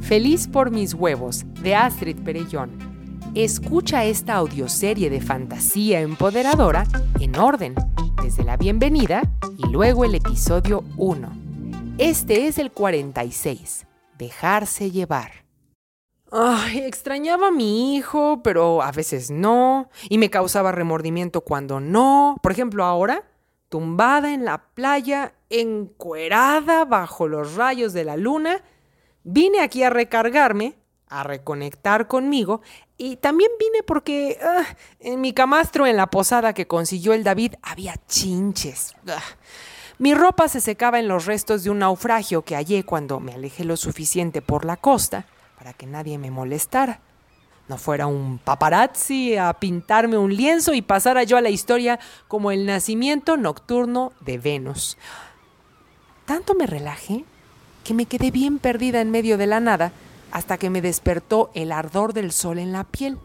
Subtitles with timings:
[0.00, 2.70] Feliz por mis huevos, de Astrid Perellón.
[3.34, 6.84] Escucha esta audioserie de fantasía empoderadora
[7.20, 7.74] en orden,
[8.22, 9.22] desde la bienvenida
[9.58, 11.28] y luego el episodio 1.
[11.98, 13.86] Este es el 46,
[14.18, 15.46] dejarse llevar.
[16.30, 22.36] Ay, extrañaba a mi hijo, pero a veces no, y me causaba remordimiento cuando no.
[22.42, 23.24] Por ejemplo, ahora,
[23.68, 28.62] tumbada en la playa, encuerada bajo los rayos de la luna,
[29.28, 30.76] Vine aquí a recargarme,
[31.08, 32.60] a reconectar conmigo,
[32.96, 34.62] y también vine porque ah,
[35.00, 38.94] en mi camastro en la posada que consiguió el David había chinches.
[39.08, 39.20] Ah.
[39.98, 43.64] Mi ropa se secaba en los restos de un naufragio que hallé cuando me alejé
[43.64, 45.26] lo suficiente por la costa
[45.58, 47.00] para que nadie me molestara.
[47.66, 51.98] No fuera un paparazzi a pintarme un lienzo y pasara yo a la historia
[52.28, 54.96] como el nacimiento nocturno de Venus.
[56.26, 57.24] Tanto me relajé
[57.86, 59.92] que me quedé bien perdida en medio de la nada
[60.32, 63.16] hasta que me despertó el ardor del sol en la piel.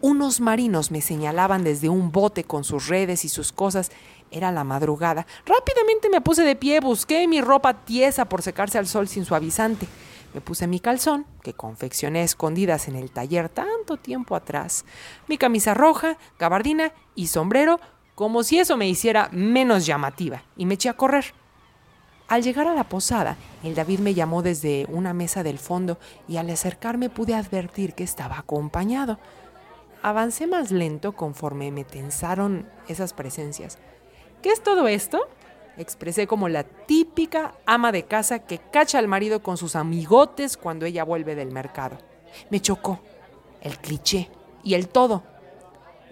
[0.00, 3.90] Unos marinos me señalaban desde un bote con sus redes y sus cosas.
[4.30, 5.26] Era la madrugada.
[5.44, 9.88] Rápidamente me puse de pie, busqué mi ropa tiesa por secarse al sol sin suavizante.
[10.32, 14.84] Me puse mi calzón, que confeccioné escondidas en el taller tanto tiempo atrás,
[15.26, 17.80] mi camisa roja, gabardina y sombrero,
[18.14, 21.34] como si eso me hiciera menos llamativa, y me eché a correr.
[22.28, 25.98] Al llegar a la posada, el David me llamó desde una mesa del fondo
[26.28, 29.18] y al acercarme pude advertir que estaba acompañado.
[30.02, 33.78] Avancé más lento conforme me tensaron esas presencias.
[34.42, 35.26] ¿Qué es todo esto?
[35.78, 40.84] Expresé como la típica ama de casa que cacha al marido con sus amigotes cuando
[40.84, 41.96] ella vuelve del mercado.
[42.50, 43.00] Me chocó
[43.62, 44.28] el cliché
[44.62, 45.22] y el todo.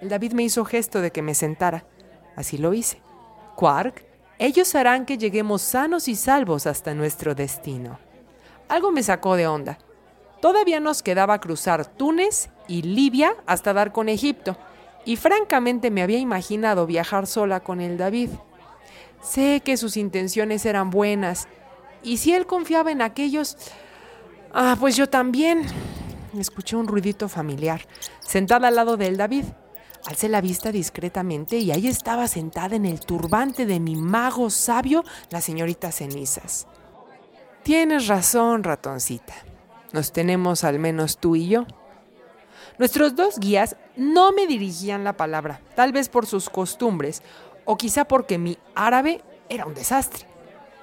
[0.00, 1.84] El David me hizo gesto de que me sentara.
[2.36, 3.02] Así lo hice.
[3.54, 4.05] Quark
[4.38, 7.98] ellos harán que lleguemos sanos y salvos hasta nuestro destino.
[8.68, 9.78] Algo me sacó de onda.
[10.40, 14.56] Todavía nos quedaba cruzar Túnez y Libia hasta dar con Egipto,
[15.04, 18.30] y francamente me había imaginado viajar sola con el David.
[19.22, 21.48] Sé que sus intenciones eran buenas,
[22.02, 23.56] y si él confiaba en aquellos...
[24.52, 25.62] Ah, pues yo también.
[26.38, 27.86] Escuché un ruidito familiar,
[28.20, 29.44] sentada al lado del David.
[30.06, 35.04] Alcé la vista discretamente y ahí estaba sentada en el turbante de mi mago sabio
[35.30, 36.68] la señorita Cenizas.
[37.64, 39.34] Tienes razón, ratoncita.
[39.92, 41.66] Nos tenemos al menos tú y yo.
[42.78, 47.22] Nuestros dos guías no me dirigían la palabra, tal vez por sus costumbres
[47.64, 50.26] o quizá porque mi árabe era un desastre.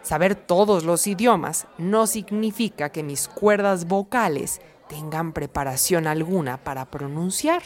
[0.01, 4.59] Saber todos los idiomas no significa que mis cuerdas vocales
[4.89, 7.63] tengan preparación alguna para pronunciar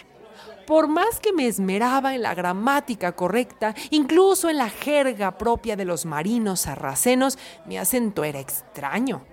[0.67, 5.85] por más que me esmeraba en la gramática correcta, incluso en la jerga propia de
[5.85, 9.23] los marinos sarracenos, mi acento era extraño.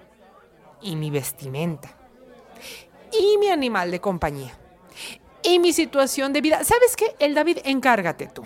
[0.81, 1.91] Y mi vestimenta.
[3.12, 4.56] Y mi animal de compañía.
[5.43, 6.62] Y mi situación de vida.
[6.62, 7.17] ¿Sabes qué?
[7.19, 8.45] El David, encárgate tú.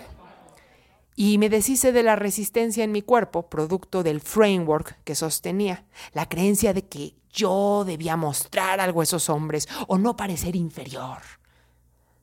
[1.15, 6.27] Y me deshice de la resistencia en mi cuerpo, producto del framework que sostenía, la
[6.27, 11.38] creencia de que yo debía mostrar algo a esos hombres o no parecer inferior.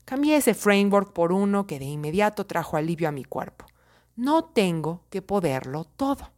[0.07, 3.67] Cambié ese framework por uno que de inmediato trajo alivio a mi cuerpo.
[4.15, 6.31] No tengo que poderlo todo.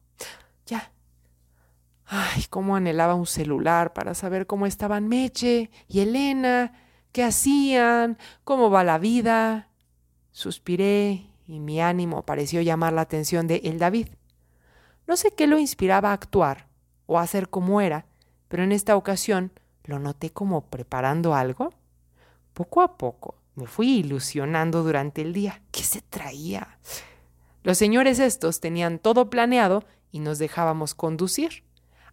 [0.65, 0.91] Ya.
[2.07, 6.73] Ay, cómo anhelaba un celular para saber cómo estaban Meche y Elena,
[7.13, 9.69] qué hacían, cómo va la vida.
[10.33, 14.09] Suspiré y mi ánimo pareció llamar la atención de El David.
[15.07, 16.69] No sé qué lo inspiraba a actuar
[17.05, 18.07] o a hacer como era,
[18.49, 19.53] pero en esta ocasión
[19.85, 21.75] lo noté como preparando algo.
[22.55, 25.61] Poco a poco me fui ilusionando durante el día.
[25.73, 26.79] ¿Qué se traía?
[27.65, 31.65] Los señores estos tenían todo planeado y nos dejábamos conducir.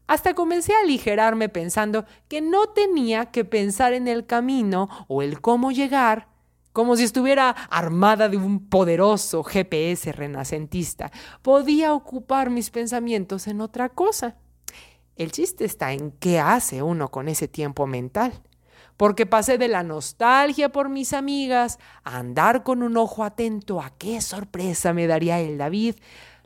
[0.08, 5.42] Hasta comencé a aligerarme pensando que no tenía que pensar en el camino o el
[5.42, 6.28] cómo llegar,
[6.74, 11.12] como si estuviera armada de un poderoso GPS renacentista.
[11.42, 14.36] Podía ocupar mis pensamientos en otra cosa.
[15.16, 18.42] El chiste está en qué hace uno con ese tiempo mental
[18.98, 23.92] porque pasé de la nostalgia por mis amigas a andar con un ojo atento a
[23.98, 25.96] qué sorpresa me daría el David.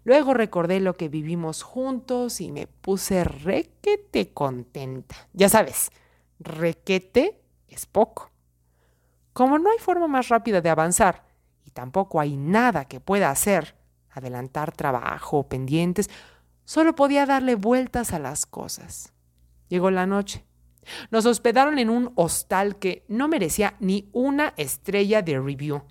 [0.03, 5.15] Luego recordé lo que vivimos juntos y me puse requete contenta.
[5.33, 5.91] Ya sabes,
[6.39, 8.31] requete es poco.
[9.33, 11.25] Como no hay forma más rápida de avanzar
[11.63, 13.75] y tampoco hay nada que pueda hacer,
[14.09, 16.09] adelantar trabajo o pendientes,
[16.65, 19.13] solo podía darle vueltas a las cosas.
[19.67, 20.48] Llegó la noche.
[21.11, 25.83] Nos hospedaron en un hostal que no merecía ni una estrella de review.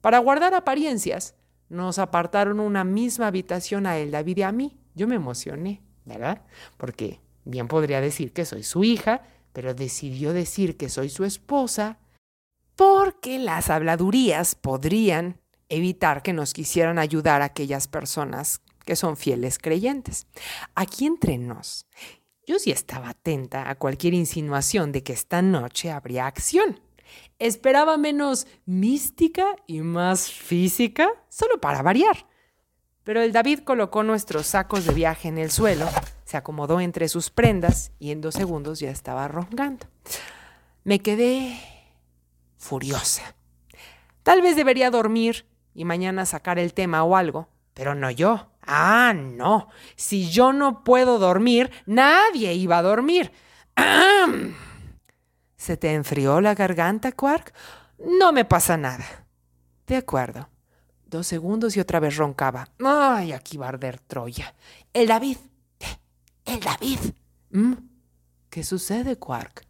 [0.00, 1.34] Para guardar apariencias,
[1.68, 4.76] nos apartaron una misma habitación a él, David y a mí.
[4.94, 6.42] Yo me emocioné, ¿verdad?
[6.76, 9.22] Porque bien podría decir que soy su hija,
[9.52, 11.98] pero decidió decir que soy su esposa
[12.76, 15.38] porque las habladurías podrían
[15.68, 20.26] evitar que nos quisieran ayudar a aquellas personas que son fieles creyentes.
[20.74, 21.86] Aquí entre nos,
[22.46, 26.80] yo sí estaba atenta a cualquier insinuación de que esta noche habría acción.
[27.38, 32.26] Esperaba menos mística y más física, solo para variar.
[33.04, 35.88] Pero el David colocó nuestros sacos de viaje en el suelo,
[36.24, 39.86] se acomodó entre sus prendas y en dos segundos ya estaba rongando.
[40.84, 41.58] Me quedé
[42.56, 43.34] furiosa.
[44.22, 48.50] Tal vez debería dormir y mañana sacar el tema o algo, pero no yo.
[48.72, 49.68] Ah, no.
[49.96, 53.32] Si yo no puedo dormir, nadie iba a dormir.
[55.56, 57.52] ¿Se te enfrió la garganta, Quark?
[57.98, 59.26] No me pasa nada.
[59.86, 60.48] De acuerdo.
[61.04, 62.68] Dos segundos y otra vez roncaba.
[62.84, 64.54] Ay, aquí va a arder Troya.
[64.92, 65.38] El David.
[66.44, 67.00] El David.
[67.50, 67.72] ¿Mm?
[68.48, 69.66] ¿Qué sucede, Quark?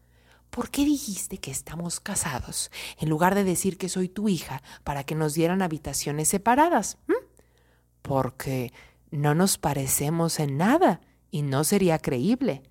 [0.50, 5.04] ¿por qué dijiste que estamos casados en lugar de decir que soy tu hija para
[5.04, 6.98] que nos dieran habitaciones separadas?
[7.06, 7.14] ¿Mm?
[8.02, 8.72] Porque
[9.10, 12.62] no nos parecemos en nada y no sería creíble.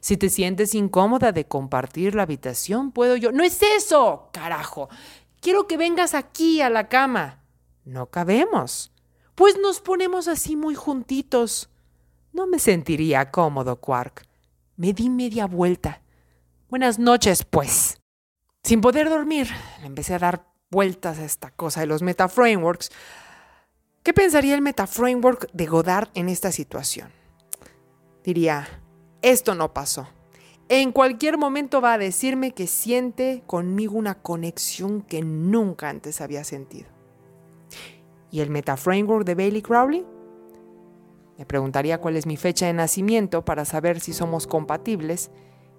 [0.00, 3.32] Si te sientes incómoda de compartir la habitación, puedo yo.
[3.32, 4.88] No es eso, carajo.
[5.40, 7.44] Quiero que vengas aquí a la cama.
[7.84, 8.92] No cabemos.
[9.34, 11.70] Pues nos ponemos así muy juntitos.
[12.32, 14.26] No me sentiría cómodo, Quark.
[14.76, 16.02] Me di media vuelta
[16.68, 17.98] Buenas noches, pues.
[18.62, 19.48] Sin poder dormir,
[19.82, 22.90] empecé a dar vueltas a esta cosa de los metaframeworks.
[24.02, 27.10] ¿Qué pensaría el metaframework de Godard en esta situación?
[28.24, 28.66] Diría,
[29.22, 30.08] esto no pasó.
[30.68, 36.44] En cualquier momento va a decirme que siente conmigo una conexión que nunca antes había
[36.44, 36.88] sentido.
[38.30, 40.06] ¿Y el metaframework de Bailey Crowley?
[41.38, 45.30] Le preguntaría cuál es mi fecha de nacimiento para saber si somos compatibles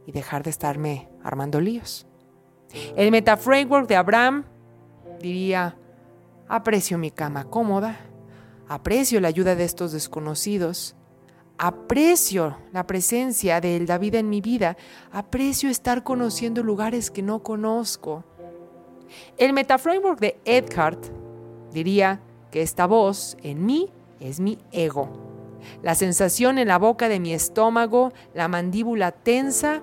[0.07, 2.07] y dejar de estarme armando líos.
[2.95, 4.45] El metaframework de Abraham
[5.19, 5.77] diría,
[6.48, 8.09] aprecio mi cama cómoda,
[8.69, 10.95] aprecio la ayuda de estos desconocidos,
[11.57, 14.77] aprecio la presencia del David en mi vida,
[15.12, 18.24] aprecio estar conociendo lugares que no conozco.
[19.38, 21.07] El metaframework de Eckhart
[21.74, 22.21] diría
[22.51, 25.27] que esta voz en mí es mi ego
[25.81, 29.81] la sensación en la boca de mi estómago, la mandíbula tensa.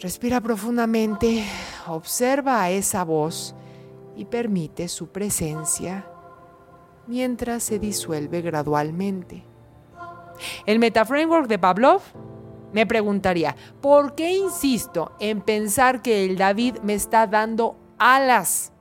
[0.00, 1.44] Respira profundamente,
[1.86, 3.54] observa a esa voz
[4.16, 6.06] y permite su presencia
[7.08, 9.44] mientras se disuelve gradualmente.
[10.66, 12.02] El metaframework de Pavlov
[12.72, 18.72] me preguntaría, ¿por qué insisto en pensar que el David me está dando alas?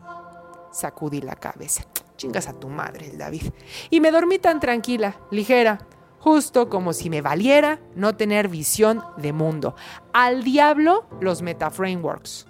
[0.72, 1.84] Sacudí la cabeza.
[2.18, 3.44] Chingas a tu madre, el David.
[3.90, 5.80] Y me dormí tan tranquila, ligera,
[6.20, 9.76] justo como si me valiera no tener visión de mundo.
[10.14, 12.48] Al diablo los metaframeworks.